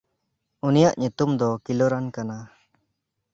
[0.67, 2.37] ᱩᱱᱤᱭᱟᱜ ᱧᱩᱛᱩᱢ ᱫᱚ ᱠᱤᱞᱚᱨᱟᱱ ᱠᱟᱱᱟ᱾